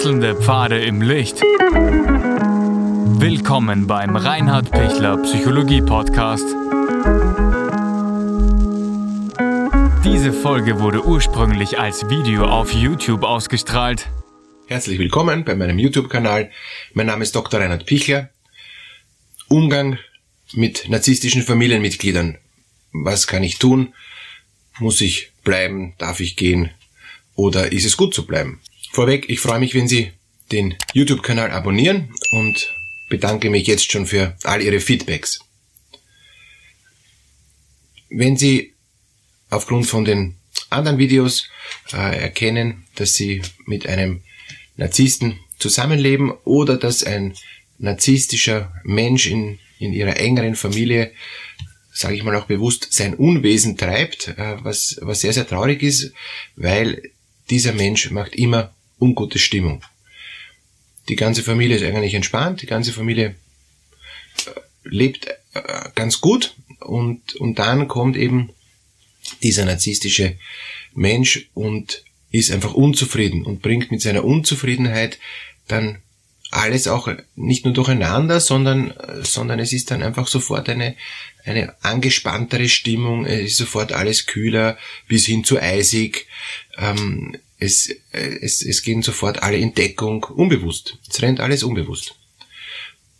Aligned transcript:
Wechselnde 0.00 0.34
Pfade 0.34 0.82
im 0.82 1.02
Licht. 1.02 1.42
Willkommen 3.20 3.86
beim 3.86 4.16
Reinhard 4.16 4.70
Pichler 4.70 5.18
Psychologie 5.18 5.82
Podcast. 5.82 6.46
Diese 10.02 10.32
Folge 10.32 10.80
wurde 10.80 11.04
ursprünglich 11.04 11.78
als 11.78 12.08
Video 12.08 12.46
auf 12.46 12.72
YouTube 12.72 13.24
ausgestrahlt. 13.24 14.08
Herzlich 14.68 14.98
willkommen 14.98 15.44
bei 15.44 15.54
meinem 15.54 15.78
YouTube-Kanal. 15.78 16.50
Mein 16.94 17.04
Name 17.04 17.22
ist 17.22 17.36
Dr. 17.36 17.60
Reinhard 17.60 17.84
Pichler. 17.84 18.30
Umgang 19.48 19.98
mit 20.54 20.88
narzisstischen 20.88 21.42
Familienmitgliedern. 21.42 22.38
Was 22.92 23.26
kann 23.26 23.42
ich 23.42 23.58
tun? 23.58 23.92
Muss 24.78 25.02
ich 25.02 25.30
bleiben? 25.44 25.92
Darf 25.98 26.20
ich 26.20 26.36
gehen? 26.36 26.70
Oder 27.34 27.70
ist 27.70 27.84
es 27.84 27.98
gut 27.98 28.14
zu 28.14 28.26
bleiben? 28.26 28.62
Vorweg, 28.92 29.30
ich 29.30 29.38
freue 29.38 29.60
mich, 29.60 29.74
wenn 29.74 29.86
Sie 29.86 30.10
den 30.50 30.74
YouTube-Kanal 30.94 31.52
abonnieren 31.52 32.12
und 32.32 32.74
bedanke 33.08 33.48
mich 33.48 33.68
jetzt 33.68 33.92
schon 33.92 34.04
für 34.04 34.36
all 34.42 34.60
Ihre 34.62 34.80
Feedbacks. 34.80 35.38
Wenn 38.08 38.36
Sie 38.36 38.74
aufgrund 39.48 39.86
von 39.86 40.04
den 40.04 40.34
anderen 40.70 40.98
Videos 40.98 41.48
äh, 41.92 42.20
erkennen, 42.20 42.84
dass 42.96 43.14
Sie 43.14 43.42
mit 43.64 43.86
einem 43.86 44.22
Narzissten 44.76 45.38
zusammenleben 45.60 46.32
oder 46.44 46.76
dass 46.76 47.04
ein 47.04 47.34
narzisstischer 47.78 48.72
Mensch 48.82 49.28
in, 49.28 49.60
in 49.78 49.92
ihrer 49.92 50.16
engeren 50.16 50.56
Familie, 50.56 51.12
sage 51.92 52.16
ich 52.16 52.24
mal 52.24 52.34
auch 52.34 52.46
bewusst, 52.46 52.88
sein 52.90 53.14
Unwesen 53.14 53.76
treibt, 53.76 54.28
äh, 54.36 54.56
was, 54.64 54.98
was 55.00 55.20
sehr, 55.20 55.32
sehr 55.32 55.46
traurig 55.46 55.80
ist, 55.84 56.12
weil 56.56 57.12
dieser 57.50 57.72
Mensch 57.72 58.10
macht 58.10 58.34
immer 58.34 58.74
ungute 59.00 59.38
Stimmung. 59.38 59.82
Die 61.08 61.16
ganze 61.16 61.42
Familie 61.42 61.76
ist 61.76 61.82
eigentlich 61.82 62.14
entspannt, 62.14 62.62
die 62.62 62.66
ganze 62.66 62.92
Familie 62.92 63.34
äh, 64.46 64.60
lebt 64.84 65.26
äh, 65.54 65.90
ganz 65.94 66.20
gut 66.20 66.54
und, 66.80 67.34
und 67.36 67.58
dann 67.58 67.88
kommt 67.88 68.16
eben 68.16 68.50
dieser 69.42 69.64
narzisstische 69.64 70.36
Mensch 70.94 71.48
und 71.54 72.04
ist 72.30 72.52
einfach 72.52 72.74
unzufrieden 72.74 73.44
und 73.44 73.62
bringt 73.62 73.90
mit 73.90 74.00
seiner 74.00 74.24
Unzufriedenheit 74.24 75.18
dann 75.68 75.98
alles 76.50 76.88
auch 76.88 77.08
nicht 77.36 77.64
nur 77.64 77.74
durcheinander, 77.74 78.40
sondern, 78.40 78.92
sondern 79.22 79.60
es 79.60 79.72
ist 79.72 79.90
dann 79.90 80.02
einfach 80.02 80.26
sofort 80.26 80.68
eine, 80.68 80.96
eine 81.44 81.74
angespanntere 81.82 82.68
Stimmung, 82.68 83.24
es 83.24 83.52
ist 83.52 83.56
sofort 83.56 83.92
alles 83.92 84.26
kühler 84.26 84.76
bis 85.06 85.26
hin 85.26 85.44
zu 85.44 85.60
eisig, 85.60 86.26
ähm, 86.76 87.36
es, 87.60 87.94
es, 88.10 88.62
es 88.62 88.82
gehen 88.82 89.02
sofort 89.02 89.42
alle 89.42 89.58
in 89.58 89.74
unbewusst. 90.30 90.98
Es 91.08 91.22
rennt 91.22 91.40
alles 91.40 91.62
unbewusst. 91.62 92.14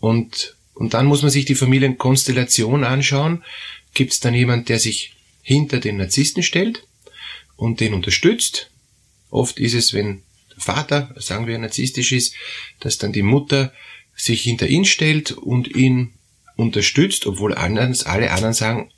Und, 0.01 0.57
und 0.75 0.95
dann 0.95 1.07
muss 1.07 1.23
man 1.23 1.31
sich 1.31 1.45
die 1.45 1.55
Familienkonstellation 1.55 2.83
anschauen. 2.85 3.45
Gibt 3.93 4.13
es 4.13 4.21
dann 4.21 4.35
jemand, 4.35 4.69
der 4.69 4.79
sich 4.79 5.15
hinter 5.43 5.79
den 5.79 5.99
Narzissten 5.99 6.43
stellt 6.43 6.87
und 7.57 7.81
den 7.81 7.93
unterstützt? 7.93 8.71
Oft 9.31 9.61
ist 9.61 9.75
es, 9.75 9.93
wenn 9.93 10.23
der 10.55 10.63
Vater, 10.63 11.15
sagen 11.19 11.47
wir, 11.47 11.59
narzisstisch 11.59 12.13
ist, 12.13 12.35
dass 12.81 12.99
dann 12.99 13.13
die 13.13 13.23
Mutter 13.23 13.73
sich 14.15 14.43
hinter 14.43 14.67
ihn 14.69 14.85
stellt 14.85 15.33
und 15.33 15.69
ihn 15.69 16.15
unterstützt, 16.57 17.27
obwohl 17.27 17.55
anders, 17.55 18.05
alle 18.05 18.31
anderen 18.31 18.55
sagen, 18.55 18.91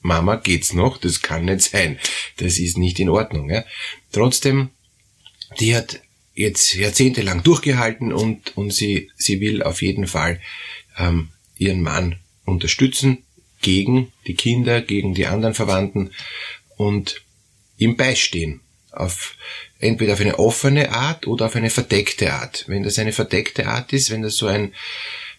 Mama 0.00 0.36
geht's 0.36 0.72
noch, 0.72 0.98
das 0.98 1.22
kann 1.22 1.46
nicht 1.46 1.62
sein, 1.62 1.98
das 2.36 2.58
ist 2.58 2.78
nicht 2.78 2.98
in 3.00 3.08
Ordnung. 3.08 3.50
Ja. 3.50 3.64
Trotzdem, 4.12 4.70
die 5.60 5.74
hat 5.74 6.00
jetzt 6.34 6.74
jahrzehntelang 6.74 7.42
durchgehalten 7.42 8.12
und, 8.12 8.56
und 8.56 8.72
sie, 8.72 9.10
sie 9.16 9.40
will 9.40 9.62
auf 9.62 9.82
jeden 9.82 10.06
Fall 10.06 10.40
ähm, 10.96 11.30
ihren 11.56 11.82
Mann 11.82 12.16
unterstützen 12.44 13.24
gegen 13.60 14.12
die 14.26 14.34
Kinder, 14.34 14.80
gegen 14.80 15.14
die 15.14 15.26
anderen 15.26 15.54
Verwandten 15.54 16.12
und 16.76 17.22
ihm 17.76 17.96
beistehen. 17.96 18.60
Auf, 18.92 19.36
entweder 19.78 20.14
auf 20.14 20.20
eine 20.20 20.38
offene 20.38 20.90
Art 20.90 21.26
oder 21.26 21.46
auf 21.46 21.56
eine 21.56 21.70
verdeckte 21.70 22.32
Art. 22.32 22.64
Wenn 22.68 22.82
das 22.82 22.98
eine 22.98 23.12
verdeckte 23.12 23.66
Art 23.66 23.92
ist, 23.92 24.10
wenn 24.10 24.22
das 24.22 24.36
so 24.36 24.46
ein, 24.46 24.72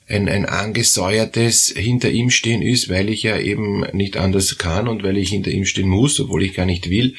ein, 0.10 0.28
ein 0.28 0.46
angesäuertes 0.46 1.74
hinter 1.76 2.10
ihm 2.10 2.32
stehen 2.32 2.62
ist, 2.62 2.90
weil 2.90 3.10
ich 3.10 3.24
ja 3.24 3.38
eben 3.38 3.82
nicht 3.94 4.18
anders 4.18 4.58
kann 4.58 4.88
und 4.88 5.04
weil 5.04 5.18
ich 5.18 5.30
hinter 5.30 5.52
ihm 5.52 5.66
stehen 5.66 5.88
muss, 5.88 6.20
obwohl 6.20 6.44
ich 6.44 6.56
gar 6.56 6.66
nicht 6.66 6.90
will, 6.90 7.16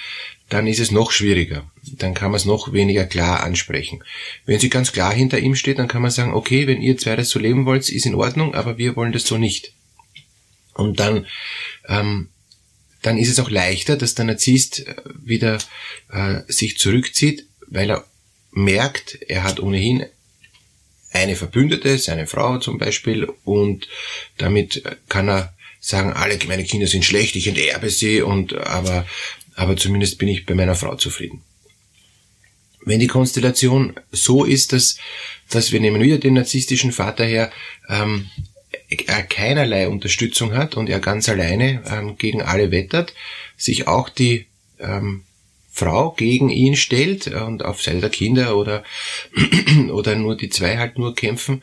dann 0.48 0.66
ist 0.66 0.80
es 0.80 0.90
noch 0.90 1.12
schwieriger. 1.12 1.70
Dann 1.82 2.14
kann 2.14 2.32
man 2.32 2.38
es 2.38 2.44
noch 2.44 2.72
weniger 2.72 3.04
klar 3.04 3.44
ansprechen. 3.44 4.02
Wenn 4.44 4.58
sie 4.58 4.68
ganz 4.68 4.90
klar 4.90 5.14
hinter 5.14 5.38
ihm 5.38 5.54
steht, 5.54 5.78
dann 5.78 5.86
kann 5.86 6.02
man 6.02 6.10
sagen, 6.10 6.34
okay, 6.34 6.66
wenn 6.66 6.82
ihr 6.82 6.98
zwei 6.98 7.14
das 7.14 7.30
so 7.30 7.38
leben 7.38 7.64
wollt, 7.64 7.88
ist 7.88 8.06
in 8.06 8.16
Ordnung, 8.16 8.54
aber 8.54 8.76
wir 8.76 8.96
wollen 8.96 9.12
das 9.12 9.24
so 9.24 9.38
nicht. 9.38 9.72
Und 10.74 10.98
dann, 10.98 11.26
ähm, 11.88 12.28
dann 13.02 13.18
ist 13.18 13.28
es 13.28 13.38
auch 13.38 13.50
leichter, 13.50 13.96
dass 13.96 14.16
der 14.16 14.24
Narzisst 14.24 14.86
äh, 14.86 14.96
wieder 15.22 15.58
äh, 16.10 16.40
sich 16.48 16.78
zurückzieht, 16.78 17.46
weil 17.68 17.90
er 17.90 18.04
merkt, 18.50 19.18
er 19.28 19.44
hat 19.44 19.60
ohnehin 19.60 20.06
eine 21.12 21.36
Verbündete, 21.36 21.98
seine 21.98 22.26
Frau 22.26 22.58
zum 22.58 22.78
Beispiel, 22.78 23.28
und 23.44 23.88
damit 24.38 24.82
kann 25.08 25.28
er 25.28 25.54
sagen, 25.80 26.12
alle 26.12 26.38
meine 26.46 26.64
Kinder 26.64 26.86
sind 26.86 27.04
schlecht, 27.04 27.36
ich 27.36 27.46
enterbe 27.46 27.90
sie, 27.90 28.22
und 28.22 28.54
aber, 28.54 29.06
aber 29.54 29.76
zumindest 29.76 30.18
bin 30.18 30.28
ich 30.28 30.46
bei 30.46 30.54
meiner 30.54 30.74
Frau 30.74 30.94
zufrieden. 30.96 31.42
Wenn 32.84 33.00
die 33.00 33.08
Konstellation 33.08 33.94
so 34.10 34.44
ist, 34.44 34.72
dass, 34.72 34.98
dass 35.50 35.72
wir 35.72 35.80
nehmen 35.80 36.02
wieder 36.02 36.18
den 36.18 36.34
narzisstischen 36.34 36.92
Vater 36.92 37.24
her, 37.24 37.52
ähm, 37.88 38.30
er 38.88 39.22
keinerlei 39.22 39.88
Unterstützung 39.88 40.54
hat 40.54 40.76
und 40.76 40.88
er 40.88 41.00
ganz 41.00 41.28
alleine 41.28 41.82
ähm, 41.88 42.16
gegen 42.16 42.42
alle 42.42 42.70
wettert, 42.70 43.14
sich 43.56 43.86
auch 43.86 44.08
die 44.08 44.46
ähm, 44.78 45.24
Frau 45.70 46.10
gegen 46.12 46.50
ihn 46.50 46.76
stellt 46.76 47.28
und 47.28 47.64
auf 47.64 47.82
Seite 47.82 48.00
der 48.00 48.10
Kinder 48.10 48.56
oder, 48.56 48.84
oder 49.92 50.16
nur 50.16 50.36
die 50.36 50.48
zwei 50.50 50.76
halt 50.76 50.98
nur 50.98 51.14
kämpfen, 51.14 51.62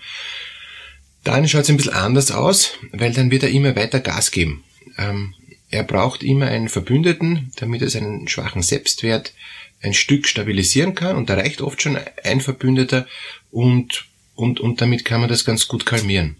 dann 1.23 1.47
schaut 1.47 1.63
es 1.63 1.69
ein 1.69 1.78
bisschen 1.78 1.94
anders 1.94 2.31
aus, 2.31 2.73
weil 2.91 3.12
dann 3.12 3.31
wird 3.31 3.44
er 3.44 3.50
immer 3.50 3.75
weiter 3.75 4.00
Gas 4.00 4.31
geben. 4.31 4.63
Ähm, 4.97 5.34
er 5.69 5.84
braucht 5.84 6.23
immer 6.23 6.47
einen 6.47 6.69
Verbündeten, 6.69 7.51
damit 7.57 7.81
er 7.81 7.90
seinen 7.90 8.28
schwachen 8.28 8.62
Selbstwert 8.62 9.34
ein 9.81 9.94
Stück 9.94 10.25
stabilisieren 10.25 10.95
kann 10.95 11.18
und 11.18 11.29
da 11.29 11.35
reicht 11.35 11.62
oft 11.62 11.81
schon 11.81 11.97
ein 12.24 12.41
Verbündeter 12.41 13.06
und, 13.51 14.06
und, 14.35 14.59
und 14.59 14.81
damit 14.81 15.06
kann 15.06 15.19
man 15.19 15.29
das 15.29 15.45
ganz 15.45 15.68
gut 15.68 15.85
kalmieren. 15.85 16.38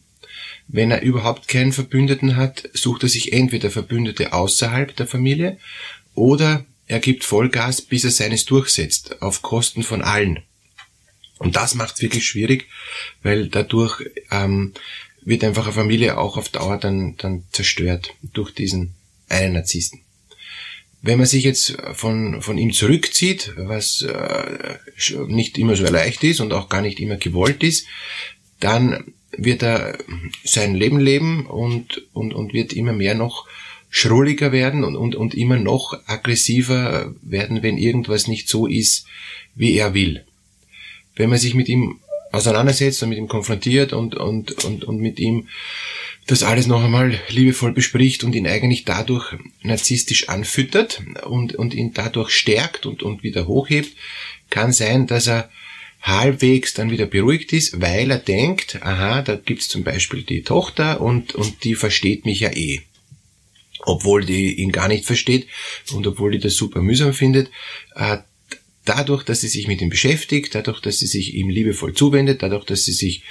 Wenn 0.68 0.92
er 0.92 1.02
überhaupt 1.02 1.48
keinen 1.48 1.72
Verbündeten 1.72 2.36
hat, 2.36 2.70
sucht 2.74 3.04
er 3.04 3.10
sich 3.10 3.34
entweder 3.34 3.70
Verbündete 3.72 4.34
außerhalb 4.34 4.96
der 4.96 5.08
Familie 5.08 5.58
oder 6.16 6.66
er 6.88 7.00
gibt 7.00 7.24
Vollgas, 7.24 7.82
bis 7.82 8.04
er 8.04 8.12
seines 8.12 8.46
durchsetzt, 8.46 9.22
auf 9.22 9.42
Kosten 9.42 9.84
von 9.84 10.02
allen. 10.02 10.40
Und 11.38 11.56
das 11.56 11.76
macht 11.76 11.96
es 11.96 12.02
wirklich 12.02 12.26
schwierig, 12.26 12.68
weil 13.22 13.48
dadurch 13.50 14.04
ähm, 14.32 14.74
wird 15.22 15.44
einfach 15.44 15.66
eine 15.66 15.74
Familie 15.74 16.18
auch 16.18 16.38
auf 16.38 16.50
Dauer 16.50 16.78
dann, 16.78 17.16
dann 17.18 17.44
zerstört 17.52 18.16
durch 18.22 18.52
diesen 18.52 18.96
einen 19.30 19.54
Narzissten. 19.54 20.02
Wenn 21.02 21.20
man 21.20 21.28
sich 21.28 21.44
jetzt 21.44 21.78
von, 21.94 22.42
von 22.42 22.58
ihm 22.58 22.74
zurückzieht, 22.74 23.54
was 23.58 24.02
äh, 24.02 24.78
nicht 25.28 25.58
immer 25.58 25.76
so 25.76 25.84
leicht 25.86 26.24
ist 26.24 26.40
und 26.40 26.54
auch 26.54 26.70
gar 26.70 26.82
nicht 26.82 27.00
immer 27.00 27.18
gewollt 27.18 27.64
ist, 27.64 27.86
dann 28.60 29.14
wird 29.32 29.62
er 29.62 29.98
sein 30.44 30.74
Leben 30.74 31.00
leben 31.00 31.46
und, 31.46 32.08
und, 32.14 32.34
und 32.34 32.54
wird 32.54 32.74
immer 32.74 32.94
mehr 32.94 33.14
noch 33.14 33.46
schrulliger 33.90 34.52
werden 34.52 34.84
und, 34.84 34.96
und, 34.96 35.16
und 35.16 35.34
immer 35.34 35.58
noch 35.58 35.98
aggressiver 36.06 37.14
werden, 37.22 37.64
wenn 37.64 37.78
irgendwas 37.78 38.28
nicht 38.28 38.50
so 38.50 38.68
ist, 38.68 39.06
wie 39.56 39.74
er 39.74 39.94
will. 39.94 40.24
Wenn 41.16 41.30
man 41.30 41.40
sich 41.40 41.54
mit 41.54 41.70
ihm 41.70 42.00
auseinandersetzt 42.32 43.02
und 43.04 43.10
mit 43.10 43.18
ihm 43.18 43.28
konfrontiert 43.28 43.94
und, 43.94 44.16
und, 44.16 44.64
und, 44.66 44.84
und 44.84 45.00
mit 45.00 45.20
ihm 45.20 45.48
das 46.28 46.44
alles 46.44 46.68
noch 46.68 46.84
einmal 46.84 47.18
liebevoll 47.30 47.72
bespricht 47.72 48.26
und 48.26 48.36
ihn 48.36 48.48
eigentlich 48.48 48.84
dadurch 48.84 49.34
narzisstisch 49.64 50.28
anfüttert 50.28 51.02
und, 51.26 51.56
und 51.56 51.74
ihn 51.74 51.94
dadurch 51.94 52.32
stärkt 52.32 52.86
und, 52.86 53.02
und 53.02 53.24
wieder 53.24 53.48
hochhebt, 53.48 53.96
kann 54.50 54.74
sein, 54.74 55.08
dass 55.08 55.28
er 55.28 55.50
halbwegs 56.02 56.74
dann 56.74 56.92
wieder 56.92 57.06
beruhigt 57.06 57.54
ist, 57.54 57.82
weil 57.82 58.12
er 58.12 58.20
denkt, 58.20 58.80
aha, 58.82 59.22
da 59.22 59.36
gibt's 59.36 59.70
zum 59.70 59.84
Beispiel 59.84 60.24
die 60.24 60.44
Tochter 60.44 61.02
und, 61.02 61.34
und 61.34 61.64
die 61.64 61.76
versteht 61.76 62.26
mich 62.26 62.42
ja 62.42 62.52
eh 62.52 62.82
obwohl 63.88 64.26
die 64.26 64.56
ihn 64.56 64.72
gar 64.72 64.90
nicht 64.90 65.06
versteht 65.06 65.48
und 65.94 66.06
obwohl 66.06 66.32
die 66.32 66.40
das 66.40 66.56
super 66.56 66.82
mühsam 66.82 67.14
findet, 67.14 67.50
äh, 67.96 68.18
dadurch, 68.84 69.24
dass 69.24 69.42
sie 69.42 69.48
sich 69.48 69.68
mit 69.68 69.82
ihm 69.82 69.90
beschäftigt, 69.90 70.54
dadurch, 70.54 70.82
dass 70.82 71.00
sie 71.00 71.08
sich 71.08 71.34
ihm 71.34 71.50
liebevoll 71.50 71.94
zuwendet, 71.94 72.44
dadurch, 72.44 72.66
dass 72.66 72.84
sie 72.84 72.92
sich 72.92 73.24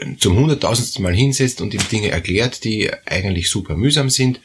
äh, 0.00 0.16
zum 0.16 0.36
hunderttausendsten 0.36 1.02
Mal 1.02 1.14
hinsetzt 1.14 1.60
und 1.60 1.74
ihm 1.74 1.86
Dinge 1.90 2.08
erklärt, 2.08 2.64
die 2.64 2.90
eigentlich 3.04 3.50
super 3.50 3.76
mühsam 3.76 4.08
sind, 4.08 4.40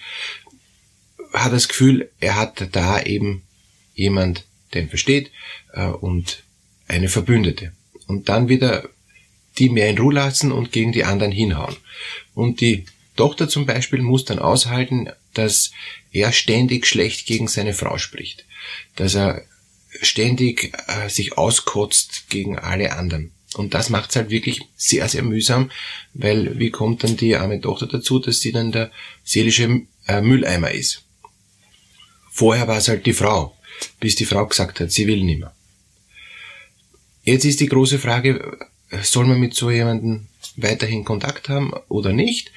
hat 1.31 1.53
das 1.53 1.69
Gefühl, 1.69 2.11
er 2.19 2.35
hat 2.35 2.67
da 2.73 3.01
eben 3.01 3.43
jemand, 3.95 4.45
der 4.73 4.81
ihn 4.81 4.89
versteht 4.89 5.31
äh, 5.73 5.85
und 5.87 6.43
eine 6.89 7.07
Verbündete. 7.07 7.71
Und 8.05 8.27
dann 8.27 8.49
wieder 8.49 8.89
die 9.57 9.69
mehr 9.69 9.89
in 9.89 9.97
Ruhe 9.97 10.13
lassen 10.13 10.51
und 10.51 10.73
gegen 10.73 10.91
die 10.91 11.05
anderen 11.05 11.31
hinhauen. 11.31 11.75
Und 12.33 12.59
die 12.59 12.85
Tochter 13.17 13.49
zum 13.49 13.65
Beispiel 13.65 14.01
muss 14.01 14.23
dann 14.23 14.39
aushalten, 14.39 15.09
dass 15.33 15.71
er 16.11 16.31
ständig 16.31 16.87
schlecht 16.87 17.25
gegen 17.25 17.49
seine 17.49 17.73
Frau 17.73 17.97
spricht, 17.97 18.45
dass 18.95 19.15
er 19.15 19.43
ständig 20.01 20.73
äh, 20.87 21.09
sich 21.09 21.37
auskotzt 21.37 22.29
gegen 22.29 22.57
alle 22.57 22.93
anderen. 22.93 23.31
Und 23.55 23.73
das 23.73 23.89
macht 23.89 24.11
es 24.11 24.15
halt 24.15 24.29
wirklich 24.29 24.61
sehr, 24.75 25.07
sehr 25.09 25.23
mühsam, 25.23 25.71
weil 26.13 26.59
wie 26.59 26.69
kommt 26.69 27.03
dann 27.03 27.17
die 27.17 27.35
arme 27.35 27.59
Tochter 27.59 27.87
dazu, 27.87 28.19
dass 28.19 28.39
sie 28.39 28.51
dann 28.51 28.71
der 28.71 28.91
seelische 29.23 29.81
äh, 30.07 30.21
Mülleimer 30.21 30.71
ist. 30.71 31.03
Vorher 32.31 32.67
war 32.67 32.77
es 32.77 32.87
halt 32.87 33.05
die 33.05 33.13
Frau, 33.13 33.57
bis 33.99 34.15
die 34.15 34.25
Frau 34.25 34.45
gesagt 34.45 34.79
hat, 34.79 34.91
sie 34.91 35.07
will 35.07 35.23
nimmer. 35.23 35.53
Jetzt 37.23 37.45
ist 37.45 37.59
die 37.59 37.67
große 37.67 37.99
Frage, 37.99 38.57
soll 39.01 39.25
man 39.25 39.39
mit 39.39 39.53
so 39.53 39.71
jemandem 39.71 40.27
weiterhin 40.55 41.03
Kontakt 41.03 41.49
haben 41.49 41.73
oder 41.89 42.13
nicht? 42.13 42.51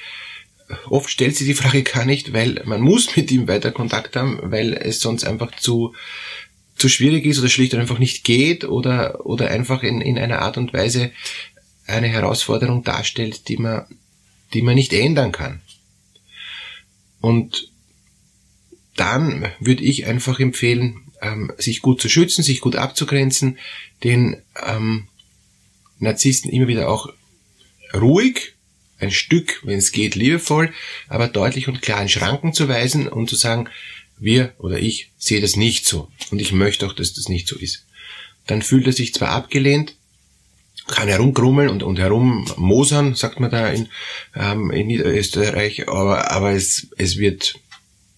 Oft 0.89 1.11
stellt 1.11 1.37
sich 1.37 1.47
die 1.47 1.55
Frage 1.55 1.83
gar 1.83 2.05
nicht, 2.05 2.33
weil 2.33 2.63
man 2.65 2.81
muss 2.81 3.17
mit 3.17 3.31
ihm 3.31 3.49
weiter 3.49 3.73
Kontakt 3.73 4.17
haben, 4.17 4.39
weil 4.43 4.75
es 4.75 5.01
sonst 5.01 5.25
einfach 5.25 5.55
zu, 5.57 5.95
zu 6.77 6.89
schwierig 6.89 7.27
ist 7.27 7.39
oder 7.39 7.49
schlicht 7.49 7.75
und 7.75 7.81
einfach 7.81 7.99
nicht 7.99 8.25
geht 8.25 8.65
oder, 8.65 9.27
oder 9.27 9.51
einfach 9.51 9.83
in, 9.83 10.01
in 10.01 10.19
einer 10.19 10.41
Art 10.41 10.57
und 10.57 10.73
Weise 10.73 11.11
eine 11.87 12.09
Herausforderung 12.09 12.85
darstellt, 12.85 13.49
die 13.49 13.57
man, 13.57 13.85
die 14.55 14.63
man 14.63 14.77
nicht 14.77 14.93
ändern 14.93 15.33
kann. 15.33 15.61
Und 17.21 17.71
dann 18.97 19.51
würde 19.59 19.83
ich 19.83 20.07
einfach 20.07 20.41
empfehlen, 20.41 21.03
ähm, 21.21 21.53
sich 21.59 21.83
gut 21.83 22.01
zu 22.01 22.09
schützen, 22.09 22.43
sich 22.43 22.61
gut 22.61 22.77
abzugrenzen, 22.77 23.59
den 24.05 24.41
ähm, 24.67 25.09
Narzissten 25.99 26.51
immer 26.51 26.69
wieder 26.69 26.89
auch 26.89 27.09
ruhig, 27.93 28.55
ein 29.01 29.11
Stück, 29.11 29.61
wenn 29.65 29.79
es 29.79 29.93
geht, 29.93 30.15
liebevoll, 30.15 30.73
aber 31.09 31.29
deutlich 31.29 31.69
und 31.69 31.83
klar 31.83 32.03
in 32.03 32.09
Schranken 32.09 32.53
zu 32.53 32.69
weisen 32.69 33.09
und 33.09 33.29
zu 33.29 33.37
sagen, 33.37 33.69
wir 34.19 34.53
oder 34.59 34.79
ich 34.79 35.11
sehe 35.19 35.41
das 35.41 35.57
nicht 35.57 35.87
so 35.87 36.09
und 36.31 36.41
ich 36.41 36.53
möchte 36.53 36.87
auch, 36.87 36.93
dass 36.93 37.15
das 37.15 37.29
nicht 37.29 37.49
so 37.49 37.57
ist. 37.57 37.87
Dann 38.47 38.63
fühlt 38.63 38.87
er 38.87 38.93
sich 38.93 39.15
zwar 39.15 39.31
abgelehnt, 39.31 39.95
kann 40.87 41.09
herumgrummeln 41.09 41.69
und, 41.69 41.83
und 41.83 41.99
herummosern, 41.99 43.15
sagt 43.15 43.41
man 43.41 43.51
da 43.51 43.69
in, 43.69 43.89
ähm, 44.35 44.71
in 44.71 44.89
Niederösterreich, 44.89 45.89
aber, 45.89 46.31
aber 46.31 46.53
es, 46.53 46.89
es, 46.99 47.17
wird, 47.17 47.55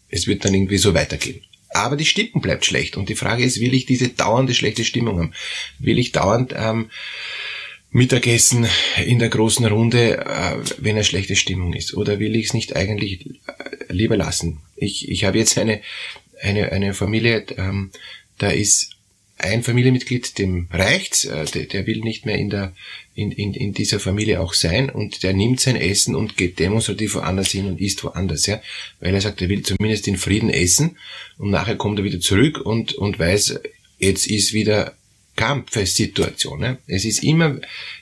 es 0.09 0.27
wird 0.27 0.45
dann 0.45 0.55
irgendwie 0.55 0.79
so 0.79 0.95
weitergehen. 0.95 1.43
Aber 1.75 1.97
die 1.97 2.05
Stimmung 2.05 2.43
bleibt 2.43 2.65
schlecht 2.65 2.97
und 2.97 3.09
die 3.09 3.15
Frage 3.15 3.45
ist, 3.45 3.61
will 3.61 3.75
ich 3.75 3.87
diese 3.87 4.09
dauernde 4.09 4.55
schlechte 4.55 4.85
Stimmung 4.85 5.19
haben? 5.19 5.35
Will 5.79 5.99
ich 5.99 6.13
dauernd 6.13 6.55
ähm, 6.57 6.91
Mittagessen 7.93 8.67
in 9.05 9.19
der 9.19 9.29
großen 9.29 9.67
Runde, 9.67 10.19
äh, 10.19 10.57
wenn 10.79 10.97
eine 10.97 11.05
schlechte 11.05 11.37
Stimmung 11.37 11.75
ist? 11.75 11.95
Oder 11.95 12.19
will 12.19 12.35
ich 12.37 12.47
es 12.47 12.55
nicht 12.55 12.75
eigentlich 12.75 13.27
äh, 13.27 13.93
lieber 13.93 14.17
lassen? 14.17 14.61
Ich, 14.77 15.09
ich 15.11 15.25
habe 15.25 15.39
jetzt 15.39 15.59
eine, 15.59 15.83
eine, 16.41 16.73
eine 16.73 16.95
Familie, 16.95 17.45
ähm, 17.59 17.91
da 18.39 18.49
ist 18.49 18.97
ein 19.37 19.63
Familienmitglied, 19.63 20.39
dem 20.39 20.69
reicht's, 20.71 21.27
äh, 21.27 21.45
der, 21.45 21.65
der 21.65 21.87
will 21.87 22.01
nicht 22.01 22.25
mehr 22.25 22.39
in 22.39 22.49
der 22.49 22.73
in, 23.15 23.31
in, 23.31 23.53
in 23.53 23.75
dieser 23.75 24.01
Familie 24.01 24.41
auch 24.41 24.55
sein 24.55 24.89
und 24.89 25.23
der 25.23 25.35
nimmt 25.35 25.61
sein 25.61 25.77
Essen 25.77 26.15
und 26.15 26.39
geht 26.39 26.59
demonstrativ 26.59 27.17
woanders 27.17 27.51
hin 27.51 27.67
und 27.67 27.79
isst 27.79 28.03
woanders, 28.05 28.47
ja, 28.47 28.63
weil 29.01 29.15
er 29.15 29.21
sagt, 29.21 29.43
er 29.43 29.51
will 29.51 29.63
zumindest 29.63 30.09
in 30.09 30.17
Frieden 30.17 30.49
essen 30.49 30.97
und 31.37 31.51
nachher 31.51 31.77
kommt 31.77 31.99
er 31.99 32.05
wieder 32.05 32.21
zurück 32.21 32.59
und 32.59 32.95
und 32.95 33.19
weiß, 33.19 33.61
jetzt 33.99 34.27
ist 34.27 34.55
wieder 34.55 34.97
Kampfsituation. 35.37 36.61
Ne? 36.61 36.79
Es 36.87 37.05
ist 37.05 37.23
immer 37.23 37.59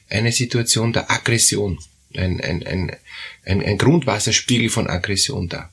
eine 0.09 0.33
Situation 0.33 0.93
der 0.93 1.11
Aggression, 1.11 1.79
ein, 2.17 2.41
ein, 2.41 2.67
ein, 2.67 2.97
ein, 3.45 3.65
ein 3.65 3.79
Grundwasserspiegel 3.79 4.69
von 4.69 4.89
Aggression 4.89 5.49
da. 5.49 5.71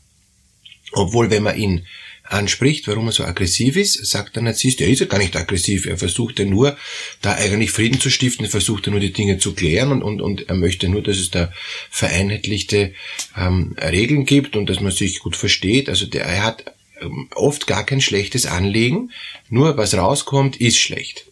Obwohl, 0.93 1.29
wenn 1.29 1.43
man 1.43 1.57
ihn 1.57 1.85
anspricht, 2.29 2.87
warum 2.87 3.07
er 3.07 3.11
so 3.11 3.23
aggressiv 3.23 3.77
ist, 3.77 4.05
sagt 4.05 4.35
der 4.35 4.43
Narzisst, 4.43 4.81
er 4.81 4.87
ist 4.87 4.99
ja 4.99 5.05
gar 5.05 5.17
nicht 5.17 5.35
aggressiv, 5.35 5.85
er 5.85 5.97
versucht 5.97 6.39
ja 6.39 6.45
nur, 6.45 6.77
da 7.21 7.35
eigentlich 7.35 7.71
Frieden 7.71 7.99
zu 7.99 8.09
stiften, 8.09 8.45
er 8.45 8.51
versucht 8.51 8.85
ja 8.85 8.91
nur 8.91 8.99
die 8.99 9.13
Dinge 9.13 9.37
zu 9.37 9.53
klären 9.53 9.91
und, 9.91 10.03
und, 10.03 10.21
und 10.21 10.49
er 10.49 10.55
möchte 10.55 10.89
nur, 10.89 11.01
dass 11.01 11.17
es 11.17 11.31
da 11.31 11.51
vereinheitlichte 11.89 12.93
ähm, 13.37 13.75
Regeln 13.79 14.25
gibt 14.25 14.55
und 14.55 14.69
dass 14.69 14.81
man 14.81 14.91
sich 14.91 15.19
gut 15.19 15.35
versteht. 15.35 15.89
Also 15.89 16.05
der, 16.05 16.25
er 16.25 16.43
hat 16.43 16.65
ähm, 17.01 17.29
oft 17.33 17.67
gar 17.67 17.85
kein 17.85 18.01
schlechtes 18.01 18.45
Anliegen, 18.45 19.11
nur 19.49 19.77
was 19.77 19.93
rauskommt, 19.93 20.57
ist 20.57 20.77
schlecht. 20.77 21.25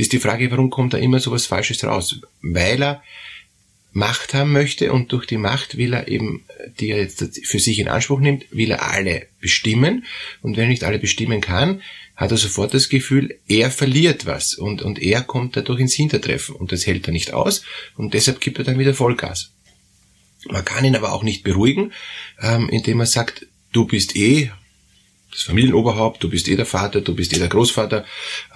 Das 0.00 0.06
ist 0.06 0.14
die 0.14 0.18
Frage, 0.18 0.50
warum 0.50 0.70
kommt 0.70 0.94
da 0.94 0.98
immer 0.98 1.20
so 1.20 1.30
was 1.30 1.44
Falsches 1.44 1.84
raus? 1.84 2.22
Weil 2.40 2.82
er 2.82 3.02
Macht 3.92 4.32
haben 4.32 4.50
möchte 4.50 4.94
und 4.94 5.12
durch 5.12 5.26
die 5.26 5.36
Macht 5.36 5.76
will 5.76 5.92
er 5.92 6.08
eben, 6.08 6.46
die 6.78 6.88
er 6.88 7.00
jetzt 7.00 7.22
für 7.44 7.58
sich 7.58 7.78
in 7.78 7.88
Anspruch 7.88 8.18
nimmt, 8.18 8.46
will 8.50 8.70
er 8.70 8.82
alle 8.82 9.26
bestimmen 9.42 10.06
und 10.40 10.56
wenn 10.56 10.64
er 10.64 10.68
nicht 10.70 10.84
alle 10.84 10.98
bestimmen 10.98 11.42
kann, 11.42 11.82
hat 12.16 12.30
er 12.30 12.38
sofort 12.38 12.72
das 12.72 12.88
Gefühl, 12.88 13.38
er 13.46 13.70
verliert 13.70 14.24
was 14.24 14.54
und, 14.54 14.80
und 14.80 14.98
er 15.02 15.20
kommt 15.20 15.58
dadurch 15.58 15.80
ins 15.80 15.92
Hintertreffen 15.92 16.54
und 16.54 16.72
das 16.72 16.86
hält 16.86 17.06
er 17.06 17.12
nicht 17.12 17.34
aus 17.34 17.62
und 17.94 18.14
deshalb 18.14 18.40
gibt 18.40 18.56
er 18.56 18.64
dann 18.64 18.78
wieder 18.78 18.94
Vollgas. 18.94 19.50
Man 20.48 20.64
kann 20.64 20.86
ihn 20.86 20.96
aber 20.96 21.12
auch 21.12 21.24
nicht 21.24 21.42
beruhigen, 21.42 21.92
ähm, 22.40 22.70
indem 22.70 23.00
er 23.00 23.06
sagt, 23.06 23.46
du 23.72 23.84
bist 23.84 24.16
eh 24.16 24.50
das 25.30 25.42
Familienoberhaupt, 25.42 26.22
du 26.22 26.28
bist 26.28 26.48
eh 26.48 26.56
der 26.56 26.66
Vater, 26.66 27.00
du 27.00 27.14
bist 27.14 27.32
eh 27.32 27.38
der 27.38 27.48
Großvater, 27.48 28.04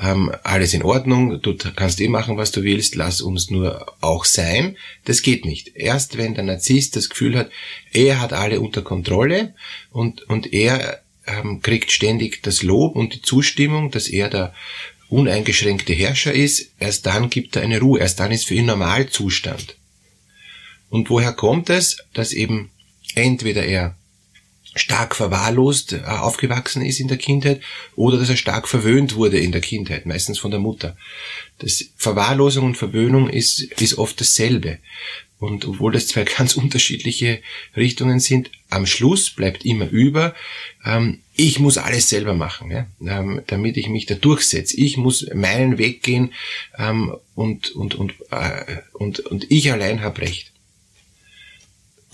ähm, 0.00 0.32
alles 0.42 0.74
in 0.74 0.82
Ordnung, 0.82 1.40
du 1.40 1.56
kannst 1.56 2.00
eh 2.00 2.08
machen, 2.08 2.36
was 2.36 2.50
du 2.50 2.62
willst, 2.62 2.94
lass 2.96 3.20
uns 3.20 3.50
nur 3.50 3.86
auch 4.00 4.24
sein. 4.24 4.76
Das 5.04 5.22
geht 5.22 5.44
nicht. 5.44 5.72
Erst 5.76 6.16
wenn 6.16 6.34
der 6.34 6.44
Narzisst 6.44 6.96
das 6.96 7.08
Gefühl 7.08 7.38
hat, 7.38 7.50
er 7.92 8.20
hat 8.20 8.32
alle 8.32 8.60
unter 8.60 8.82
Kontrolle 8.82 9.54
und, 9.90 10.22
und 10.28 10.52
er 10.52 11.00
ähm, 11.26 11.60
kriegt 11.62 11.92
ständig 11.92 12.42
das 12.42 12.62
Lob 12.62 12.96
und 12.96 13.14
die 13.14 13.22
Zustimmung, 13.22 13.90
dass 13.90 14.08
er 14.08 14.28
der 14.28 14.54
uneingeschränkte 15.08 15.92
Herrscher 15.92 16.32
ist, 16.32 16.72
erst 16.80 17.06
dann 17.06 17.30
gibt 17.30 17.56
er 17.56 17.62
eine 17.62 17.80
Ruhe, 17.80 18.00
erst 18.00 18.20
dann 18.20 18.32
ist 18.32 18.46
für 18.46 18.54
ihn 18.54 18.66
Normalzustand. 18.66 19.76
Und 20.90 21.10
woher 21.10 21.32
kommt 21.32 21.70
es, 21.70 21.98
dass 22.12 22.32
eben 22.32 22.70
entweder 23.14 23.64
er 23.64 23.96
stark 24.74 25.14
verwahrlost 25.14 25.92
äh, 25.92 26.02
aufgewachsen 26.04 26.82
ist 26.82 27.00
in 27.00 27.08
der 27.08 27.16
Kindheit 27.16 27.60
oder 27.96 28.18
dass 28.18 28.28
er 28.28 28.36
stark 28.36 28.68
verwöhnt 28.68 29.14
wurde 29.14 29.38
in 29.38 29.52
der 29.52 29.60
Kindheit, 29.60 30.06
meistens 30.06 30.38
von 30.38 30.50
der 30.50 30.60
Mutter. 30.60 30.96
Das 31.58 31.84
Verwahrlosung 31.96 32.64
und 32.66 32.76
Verwöhnung 32.76 33.28
ist, 33.28 33.60
ist 33.60 33.98
oft 33.98 34.20
dasselbe. 34.20 34.78
Und 35.38 35.66
obwohl 35.66 35.92
das 35.92 36.06
zwei 36.06 36.24
ganz 36.38 36.56
unterschiedliche 36.56 37.40
Richtungen 37.76 38.20
sind, 38.20 38.50
am 38.70 38.86
Schluss 38.86 39.30
bleibt 39.30 39.64
immer 39.64 39.88
über, 39.88 40.34
ähm, 40.84 41.20
ich 41.36 41.58
muss 41.58 41.78
alles 41.78 42.08
selber 42.08 42.34
machen, 42.34 42.70
ja, 42.70 42.86
ähm, 43.00 43.42
damit 43.46 43.76
ich 43.76 43.88
mich 43.88 44.06
da 44.06 44.14
durchsetze. 44.14 44.76
Ich 44.76 44.96
muss 44.96 45.26
meinen 45.34 45.78
Weg 45.78 46.02
gehen 46.02 46.32
ähm, 46.78 47.14
und, 47.34 47.72
und, 47.72 47.94
und, 47.94 48.14
äh, 48.30 48.78
und, 48.92 49.20
und 49.20 49.50
ich 49.50 49.70
allein 49.70 50.02
habe 50.02 50.22
Recht 50.22 50.53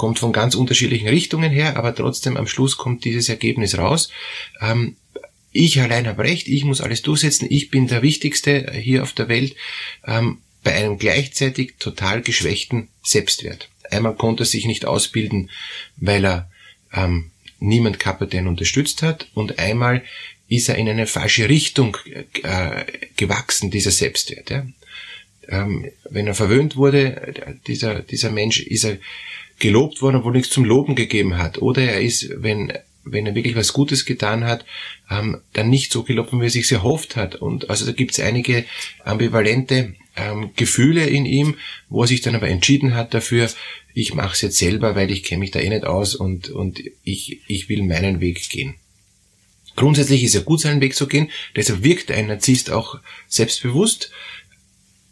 kommt 0.01 0.19
von 0.19 0.33
ganz 0.33 0.55
unterschiedlichen 0.55 1.09
Richtungen 1.09 1.53
her, 1.53 1.77
aber 1.77 1.95
trotzdem 1.95 2.39
am 2.39 2.47
Schluss 2.47 2.79
kommt 2.79 3.05
dieses 3.05 3.29
Ergebnis 3.29 3.77
raus. 3.77 4.11
Ähm, 4.63 4.97
ich 5.53 5.79
allein 5.79 6.07
habe 6.07 6.23
recht, 6.23 6.49
ich 6.49 6.65
muss 6.65 6.81
alles 6.81 7.03
durchsetzen, 7.03 7.47
ich 7.51 7.71
bin 7.71 7.87
der 7.87 8.01
Wichtigste 8.01 8.73
hier 8.73 9.03
auf 9.03 9.13
der 9.13 9.29
Welt, 9.29 9.57
ähm, 10.07 10.39
bei 10.65 10.73
einem 10.73 10.97
gleichzeitig 10.97 11.75
total 11.79 12.23
geschwächten 12.23 12.89
Selbstwert. 13.03 13.69
Einmal 13.91 14.15
konnte 14.15 14.45
er 14.45 14.47
sich 14.47 14.65
nicht 14.65 14.87
ausbilden, 14.87 15.51
weil 15.99 16.25
er 16.25 16.51
ähm, 16.95 17.31
niemand 17.59 17.99
gehabt 17.99 18.33
ihn 18.33 18.47
unterstützt 18.47 19.03
hat, 19.03 19.29
und 19.35 19.59
einmal 19.59 20.03
ist 20.49 20.71
er 20.71 20.77
in 20.77 20.89
eine 20.89 21.07
falsche 21.07 21.51
Richtung 21.51 21.99
äh, 22.43 22.85
gewachsen, 23.17 23.71
dieser 23.71 23.91
Selbstwert. 23.91 24.49
Ja. 24.49 24.67
Ähm, 25.49 25.91
wenn 26.09 26.27
er 26.27 26.35
verwöhnt 26.35 26.77
wurde, 26.77 27.35
dieser, 27.67 28.01
dieser 28.01 28.31
Mensch, 28.31 28.61
ist 28.61 28.85
er 28.85 28.97
gelobt 29.61 30.03
worden, 30.03 30.17
obwohl 30.17 30.33
nichts 30.33 30.51
zum 30.51 30.65
Loben 30.65 30.97
gegeben 30.97 31.39
hat. 31.39 31.63
Oder 31.63 31.83
er 31.83 32.01
ist, 32.01 32.29
wenn, 32.43 32.73
wenn 33.05 33.27
er 33.27 33.35
wirklich 33.35 33.55
was 33.55 33.73
Gutes 33.73 34.05
getan 34.05 34.45
hat, 34.45 34.65
ähm, 35.09 35.41
dann 35.53 35.71
nicht 35.71 35.93
so 35.93 36.03
gelobt, 36.03 36.33
wie 36.33 36.43
er 36.43 36.51
sich 36.51 36.71
erhofft 36.73 37.15
hat. 37.15 37.37
Und 37.37 37.71
also 37.71 37.87
da 37.87 37.93
gibt 37.93 38.13
es 38.13 38.21
einige 38.21 38.65
ambivalente 39.05 39.95
ähm, 40.17 40.51
Gefühle 40.57 41.07
in 41.07 41.27
ihm, 41.27 41.57
wo 41.89 42.03
er 42.03 42.09
sich 42.09 42.21
dann 42.21 42.35
aber 42.35 42.49
entschieden 42.49 42.95
hat 42.95 43.15
dafür, 43.15 43.49
ich 43.95 44.15
mache 44.15 44.35
es 44.35 44.41
jetzt 44.41 44.59
selber, 44.59 44.95
weil 44.95 45.11
ich 45.11 45.23
kenne 45.23 45.41
mich 45.41 45.51
da 45.51 45.61
eh 45.61 45.69
nicht 45.69 45.85
aus 45.85 46.15
und, 46.15 46.49
und 46.49 46.83
ich, 47.05 47.41
ich 47.49 47.69
will 47.69 47.83
meinen 47.83 48.21
Weg 48.21 48.49
gehen. 48.49 48.75
Grundsätzlich 49.77 50.23
ist 50.23 50.35
er 50.35 50.43
gut, 50.43 50.61
seinen 50.61 50.81
Weg 50.81 50.95
zu 50.95 51.07
gehen, 51.07 51.31
deshalb 51.57 51.83
wirkt 51.83 52.11
ein 52.11 52.27
Narzisst 52.27 52.71
auch 52.71 52.99
selbstbewusst, 53.29 54.11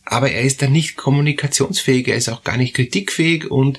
aber 0.04 0.30
er 0.30 0.42
ist 0.42 0.62
dann 0.62 0.72
nicht 0.72 0.96
kommunikationsfähig, 0.96 2.08
er 2.08 2.16
ist 2.16 2.28
auch 2.28 2.42
gar 2.42 2.56
nicht 2.56 2.74
kritikfähig 2.74 3.50
und, 3.50 3.78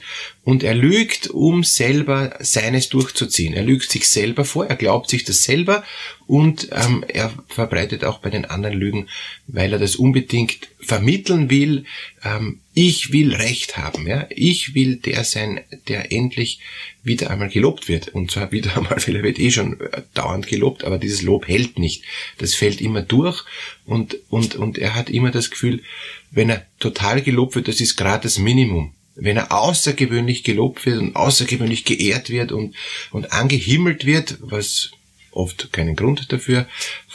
und 0.50 0.63
er 0.63 0.74
lügt, 0.74 1.29
um 1.29 1.63
selber 1.63 2.36
seines 2.39 2.89
durchzuziehen. 2.89 3.53
Er 3.53 3.62
lügt 3.62 3.91
sich 3.91 4.10
selber 4.10 4.46
vor, 4.46 4.65
er 4.65 4.77
glaubt 4.77 5.08
sich 5.08 5.24
das 5.24 5.44
selber 5.44 5.84
und 6.25 6.70
ähm, 6.72 7.06
er 7.08 7.32
verbreitet 7.50 8.03
auch 8.03 8.18
bei 8.18 8.32
den 8.32 8.46
anderen 8.46 8.75
Lügen, 8.75 9.10
weil 9.46 9.72
er 9.74 9.77
das 9.77 9.96
unbedingt 9.96 10.70
vermitteln 10.79 11.51
will. 11.51 11.86
Ähm, 12.24 12.62
ich 12.74 13.13
will 13.13 13.36
Recht 13.36 13.77
haben, 13.77 14.08
ja. 14.08 14.25
Ich 14.32 14.74
will 14.74 14.96
der 14.96 15.24
sein, 15.24 15.60
der 15.88 16.12
endlich 16.12 16.62
wieder 17.03 17.29
einmal 17.29 17.50
gelobt 17.50 17.88
wird. 17.88 18.08
Und 18.08 18.32
zwar 18.32 18.51
wieder 18.51 18.75
einmal, 18.75 18.98
weil 19.06 19.18
er 19.18 19.24
wird 19.24 19.38
eh 19.38 19.51
schon 19.51 19.79
äh, 19.79 20.01
dauernd 20.15 20.48
gelobt, 20.48 20.84
aber 20.84 20.98
dieses 20.98 21.22
Lob 21.22 21.48
hält 21.48 21.77
nicht. 21.77 22.06
Das 22.39 22.56
fällt 22.56 22.82
immer 22.82 23.03
durch 23.03 23.46
und, 23.86 24.18
und, 24.29 24.56
und 24.56 24.79
er 24.79 24.96
hat 24.96 25.12
immer 25.12 25.29
das 25.29 25.51
Gefühl, 25.51 25.84
wenn 26.32 26.50
er 26.50 26.65
total 26.79 27.22
gelobt 27.22 27.53
wird, 27.53 27.68
das 27.68 27.82
ist 27.82 27.98
gerade 27.98 28.24
das 28.24 28.39
Minimum 28.39 28.96
wenn 29.20 29.38
er 29.38 29.52
außergewöhnlich 29.52 30.44
gelobt 30.44 30.86
wird 30.86 31.00
und 31.00 31.16
außergewöhnlich 31.16 31.86
geehrt 31.86 32.30
wird 32.30 32.52
und, 32.52 32.76
und 33.12 33.32
angehimmelt 33.34 34.06
wird, 34.06 34.38
was 34.42 34.92
oft 35.32 35.72
keinen 35.72 35.96
Grund 35.96 36.32
dafür 36.32 36.68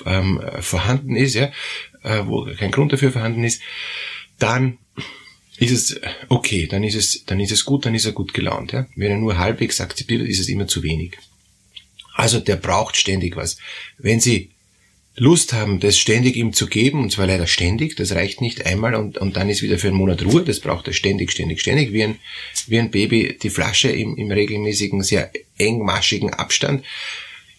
ähm, 0.06 0.40
vorhanden 0.60 1.16
ist, 1.16 1.34
ja, 1.34 1.50
äh, 2.02 2.22
wo 2.26 2.44
kein 2.56 2.70
Grund 2.70 2.92
dafür 2.92 3.12
vorhanden 3.12 3.44
ist, 3.44 3.62
dann 4.38 4.78
ist 5.58 5.70
es 5.70 6.00
okay, 6.28 6.66
dann 6.66 6.82
ist 6.82 6.94
es, 6.94 7.24
dann 7.26 7.40
ist 7.40 7.52
es 7.52 7.64
gut, 7.64 7.86
dann 7.86 7.94
ist 7.94 8.04
er 8.04 8.12
gut 8.12 8.34
gelaunt. 8.34 8.72
Ja? 8.72 8.86
Wenn 8.96 9.10
er 9.10 9.18
nur 9.18 9.38
halbwegs 9.38 9.80
akzeptiert, 9.80 10.22
ist 10.22 10.40
es 10.40 10.48
immer 10.48 10.66
zu 10.66 10.82
wenig. 10.82 11.16
Also 12.14 12.40
der 12.40 12.56
braucht 12.56 12.96
ständig 12.96 13.36
was. 13.36 13.58
Wenn 13.98 14.20
Sie 14.20 14.50
Lust 15.16 15.52
haben, 15.52 15.78
das 15.78 15.96
ständig 15.96 16.34
ihm 16.34 16.52
zu 16.52 16.66
geben, 16.66 17.00
und 17.00 17.12
zwar 17.12 17.28
leider 17.28 17.46
ständig, 17.46 17.94
das 17.94 18.12
reicht 18.12 18.40
nicht 18.40 18.66
einmal 18.66 18.96
und, 18.96 19.16
und 19.16 19.36
dann 19.36 19.48
ist 19.48 19.62
wieder 19.62 19.78
für 19.78 19.88
einen 19.88 19.96
Monat 19.96 20.24
Ruhe, 20.24 20.42
das 20.42 20.58
braucht 20.58 20.88
er 20.88 20.92
ständig, 20.92 21.30
ständig, 21.30 21.60
ständig, 21.60 21.92
wie 21.92 22.02
ein, 22.02 22.18
wie 22.66 22.80
ein 22.80 22.90
Baby 22.90 23.38
die 23.40 23.50
Flasche 23.50 23.90
im, 23.90 24.16
im 24.16 24.32
regelmäßigen, 24.32 25.02
sehr 25.02 25.30
engmaschigen 25.56 26.30
Abstand, 26.30 26.84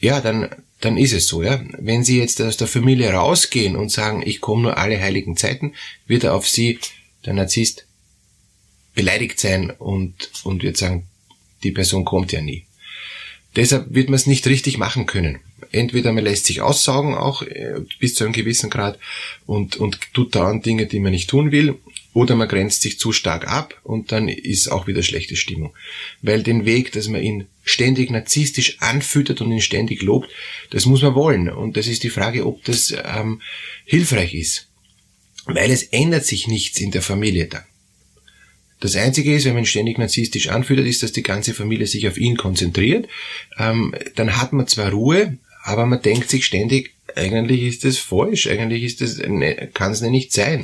ja, 0.01 0.19
dann, 0.19 0.49
dann 0.81 0.97
ist 0.97 1.13
es 1.13 1.27
so, 1.27 1.43
ja. 1.43 1.63
Wenn 1.79 2.03
Sie 2.03 2.19
jetzt 2.19 2.41
aus 2.41 2.57
der 2.57 2.67
Familie 2.67 3.11
rausgehen 3.11 3.77
und 3.77 3.89
sagen, 3.89 4.21
ich 4.25 4.41
komme 4.41 4.63
nur 4.63 4.77
alle 4.77 4.99
heiligen 4.99 5.37
Zeiten, 5.37 5.73
wird 6.07 6.25
er 6.25 6.33
auf 6.33 6.49
Sie, 6.49 6.79
der 7.25 7.33
Narzisst, 7.33 7.85
beleidigt 8.93 9.39
sein 9.39 9.71
und, 9.71 10.29
und 10.43 10.61
wird 10.61 10.75
sagen, 10.75 11.07
die 11.63 11.71
Person 11.71 12.03
kommt 12.03 12.33
ja 12.33 12.41
nie. 12.41 12.65
Deshalb 13.55 13.93
wird 13.93 14.09
man 14.09 14.15
es 14.15 14.27
nicht 14.27 14.45
richtig 14.47 14.77
machen 14.77 15.05
können 15.05 15.39
entweder 15.71 16.11
man 16.11 16.23
lässt 16.23 16.45
sich 16.45 16.61
aussaugen 16.61 17.15
auch 17.15 17.41
äh, 17.41 17.81
bis 17.99 18.15
zu 18.15 18.23
einem 18.23 18.33
gewissen 18.33 18.69
Grad 18.69 18.99
und, 19.45 19.75
und 19.77 19.99
tut 20.13 20.35
dauernd 20.35 20.65
Dinge, 20.65 20.85
die 20.85 20.99
man 20.99 21.11
nicht 21.11 21.29
tun 21.29 21.51
will, 21.51 21.75
oder 22.15 22.37
man 22.37 22.47
grenzt 22.47 22.81
sich 22.81 22.97
zu 22.97 23.11
stark 23.11 23.45
ab 23.45 23.79
und 23.83 24.13
dann 24.13 24.29
ist 24.29 24.69
auch 24.69 24.87
wieder 24.87 25.03
schlechte 25.03 25.35
Stimmung. 25.35 25.73
Weil 26.21 26.43
den 26.43 26.63
Weg, 26.65 26.93
dass 26.93 27.09
man 27.09 27.21
ihn 27.21 27.47
ständig 27.65 28.09
narzisstisch 28.09 28.77
anfüttert 28.79 29.41
und 29.41 29.51
ihn 29.51 29.61
ständig 29.61 30.01
lobt, 30.01 30.29
das 30.69 30.85
muss 30.85 31.01
man 31.01 31.13
wollen. 31.13 31.49
Und 31.49 31.75
das 31.75 31.87
ist 31.87 32.03
die 32.03 32.09
Frage, 32.09 32.45
ob 32.45 32.63
das 32.63 32.95
ähm, 33.03 33.41
hilfreich 33.83 34.33
ist. 34.33 34.69
Weil 35.45 35.69
es 35.71 35.83
ändert 35.83 36.25
sich 36.25 36.47
nichts 36.47 36.79
in 36.79 36.91
der 36.91 37.01
Familie 37.01 37.47
dann. 37.47 37.65
Das 38.79 38.95
Einzige 38.95 39.35
ist, 39.35 39.45
wenn 39.45 39.55
man 39.55 39.65
ständig 39.65 39.97
narzisstisch 39.97 40.47
anfüttert, 40.47 40.85
ist, 40.85 41.03
dass 41.03 41.11
die 41.11 41.23
ganze 41.23 41.53
Familie 41.53 41.87
sich 41.87 42.07
auf 42.07 42.17
ihn 42.17 42.37
konzentriert. 42.37 43.07
Ähm, 43.57 43.93
dann 44.15 44.37
hat 44.37 44.53
man 44.53 44.67
zwar 44.67 44.91
Ruhe, 44.91 45.37
aber 45.65 45.87
man 45.87 46.01
denkt 46.03 46.29
sich 46.29 46.45
ständig, 46.45 46.93
eigentlich 47.15 47.63
ist 47.63 47.85
das 47.85 47.97
falsch, 47.97 48.45
eigentlich 48.45 48.83
ist 48.83 49.01
das, 49.01 49.17
ne, 49.17 49.71
kann 49.73 49.93
es 49.93 50.01
nicht 50.01 50.31
sein. 50.31 50.63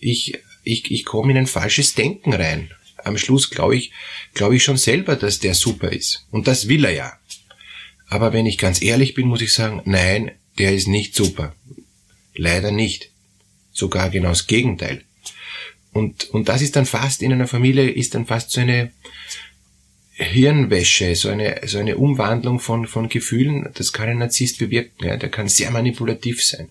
Ich, 0.00 0.38
ich, 0.64 0.90
ich 0.90 1.04
komme 1.04 1.32
in 1.32 1.36
ein 1.36 1.46
falsches 1.46 1.94
Denken 1.94 2.32
rein. 2.32 2.70
Am 3.04 3.18
Schluss 3.18 3.50
glaube 3.50 3.76
ich, 3.76 3.92
glaube 4.32 4.56
ich 4.56 4.64
schon 4.64 4.78
selber, 4.78 5.16
dass 5.16 5.38
der 5.38 5.54
super 5.54 5.92
ist. 5.92 6.26
Und 6.30 6.48
das 6.48 6.66
will 6.66 6.86
er 6.86 6.92
ja. 6.92 7.12
Aber 8.08 8.32
wenn 8.32 8.46
ich 8.46 8.56
ganz 8.56 8.80
ehrlich 8.80 9.12
bin, 9.12 9.28
muss 9.28 9.42
ich 9.42 9.52
sagen, 9.52 9.82
nein, 9.84 10.30
der 10.56 10.74
ist 10.74 10.88
nicht 10.88 11.14
super. 11.14 11.54
Leider 12.34 12.70
nicht. 12.70 13.10
Sogar 13.70 14.08
genau 14.08 14.30
das 14.30 14.46
Gegenteil. 14.46 15.04
Und, 15.92 16.30
und 16.30 16.48
das 16.48 16.62
ist 16.62 16.74
dann 16.74 16.86
fast 16.86 17.20
in 17.20 17.34
einer 17.34 17.48
Familie, 17.48 17.90
ist 17.90 18.14
dann 18.14 18.24
fast 18.24 18.50
so 18.50 18.62
eine, 18.62 18.92
Hirnwäsche, 20.18 21.14
so 21.14 21.28
eine, 21.28 21.60
so 21.66 21.78
eine 21.78 21.96
Umwandlung 21.96 22.58
von, 22.58 22.86
von 22.86 23.08
Gefühlen, 23.08 23.70
das 23.74 23.92
kann 23.92 24.08
ein 24.08 24.18
Narzisst 24.18 24.58
bewirken. 24.58 25.06
Ja? 25.06 25.16
Der 25.16 25.28
kann 25.28 25.48
sehr 25.48 25.70
manipulativ 25.70 26.44
sein. 26.44 26.68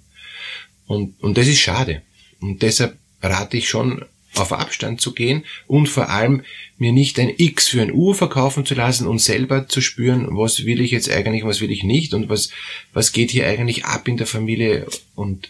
Und, 0.86 1.22
und 1.22 1.38
das 1.38 1.48
ist 1.48 1.60
schade. 1.60 2.02
Und 2.42 2.62
deshalb 2.62 2.98
rate 3.22 3.58
ich 3.58 3.70
schon, 3.70 4.06
auf 4.36 4.54
Abstand 4.54 5.02
zu 5.02 5.14
gehen 5.14 5.46
und 5.66 5.90
vor 5.90 6.10
allem 6.10 6.44
mir 6.78 6.92
nicht 6.92 7.20
ein 7.20 7.34
X 7.36 7.70
für 7.70 7.82
ein 7.82 7.92
U 7.92 8.14
verkaufen 8.14 8.66
zu 8.66 8.76
lassen 8.76 9.08
und 9.08 9.20
selber 9.20 9.68
zu 9.68 9.82
spüren, 9.82 10.28
was 10.32 10.66
will 10.66 10.82
ich 10.82 10.92
jetzt 10.92 11.10
eigentlich, 11.10 11.44
was 11.44 11.62
will 11.62 11.72
ich 11.72 11.84
nicht 11.84 12.14
und 12.14 12.30
was, 12.30 12.50
was 12.94 13.12
geht 13.14 13.32
hier 13.32 13.48
eigentlich 13.48 13.86
ab 13.86 14.08
in 14.08 14.18
der 14.18 14.28
Familie 14.28 14.88
und, 15.16 15.50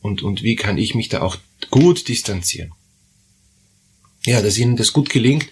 und, 0.00 0.22
und 0.22 0.42
wie 0.42 0.56
kann 0.56 0.78
ich 0.78 0.94
mich 0.94 1.08
da 1.08 1.22
auch 1.22 1.36
gut 1.70 2.08
distanzieren. 2.08 2.72
Ja, 4.24 4.40
dass 4.40 4.58
Ihnen 4.58 4.76
das 4.76 4.92
gut 4.92 5.10
gelingt, 5.10 5.48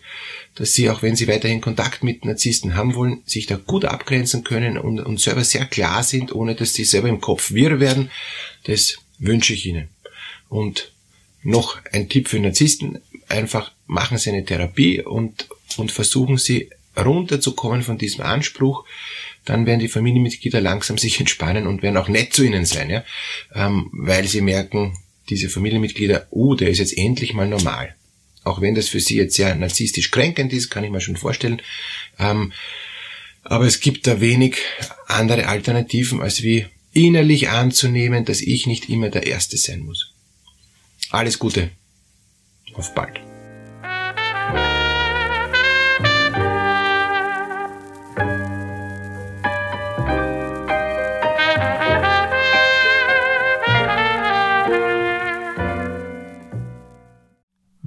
dass 0.54 0.74
sie, 0.74 0.90
auch 0.90 1.02
wenn 1.02 1.16
sie 1.16 1.28
weiterhin 1.28 1.60
Kontakt 1.60 2.02
mit 2.02 2.24
Narzissten 2.24 2.74
haben 2.74 2.94
wollen, 2.94 3.22
sich 3.24 3.46
da 3.46 3.56
gut 3.56 3.84
abgrenzen 3.84 4.44
können 4.44 4.78
und, 4.78 5.00
und 5.00 5.20
selber 5.20 5.44
sehr 5.44 5.64
klar 5.66 6.02
sind, 6.02 6.34
ohne 6.34 6.54
dass 6.54 6.74
sie 6.74 6.84
selber 6.84 7.08
im 7.08 7.20
Kopf 7.20 7.52
wirr 7.52 7.80
werden. 7.80 8.10
Das 8.64 8.98
wünsche 9.18 9.54
ich 9.54 9.66
Ihnen. 9.66 9.88
Und 10.48 10.92
noch 11.42 11.78
ein 11.92 12.08
Tipp 12.08 12.28
für 12.28 12.38
Narzissten, 12.38 12.98
einfach 13.28 13.72
machen 13.86 14.18
Sie 14.18 14.30
eine 14.30 14.44
Therapie 14.44 15.00
und, 15.00 15.48
und 15.76 15.92
versuchen 15.92 16.36
Sie 16.36 16.70
runterzukommen 16.96 17.82
von 17.82 17.98
diesem 17.98 18.24
Anspruch, 18.24 18.84
dann 19.44 19.66
werden 19.66 19.80
die 19.80 19.88
Familienmitglieder 19.88 20.60
langsam 20.60 20.98
sich 20.98 21.18
entspannen 21.18 21.66
und 21.66 21.82
werden 21.82 21.96
auch 21.96 22.08
nett 22.08 22.34
zu 22.34 22.44
ihnen 22.44 22.66
sein, 22.66 22.90
ja? 22.90 23.04
Ähm, 23.54 23.88
weil 23.92 24.26
sie 24.26 24.40
merken, 24.40 24.98
diese 25.28 25.48
Familienmitglieder, 25.48 26.26
oh, 26.30 26.54
der 26.54 26.68
ist 26.68 26.78
jetzt 26.78 26.96
endlich 26.96 27.32
mal 27.32 27.48
normal. 27.48 27.94
Auch 28.44 28.60
wenn 28.60 28.74
das 28.74 28.88
für 28.88 29.00
sie 29.00 29.16
jetzt 29.16 29.36
sehr 29.36 29.54
narzisstisch 29.54 30.10
kränkend 30.10 30.52
ist, 30.52 30.70
kann 30.70 30.84
ich 30.84 30.90
mir 30.90 31.00
schon 31.00 31.16
vorstellen. 31.16 31.60
Ähm, 32.18 32.52
aber 33.42 33.66
es 33.66 33.80
gibt 33.80 34.06
da 34.06 34.20
wenig 34.20 34.56
andere 35.06 35.46
Alternativen, 35.46 36.20
als 36.20 36.42
wie 36.42 36.66
innerlich 36.92 37.48
anzunehmen, 37.48 38.24
dass 38.24 38.40
ich 38.40 38.66
nicht 38.66 38.88
immer 38.88 39.10
der 39.10 39.26
Erste 39.26 39.56
sein 39.56 39.80
muss. 39.80 40.12
Alles 41.10 41.38
Gute. 41.38 41.70
Auf 42.74 42.94
bald. 42.94 43.29